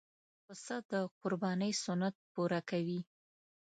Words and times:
پسه 0.45 0.75
د 0.91 0.93
قربانۍ 1.21 1.71
سنت 1.83 2.15
پوره 2.33 2.61
کوي. 2.69 3.01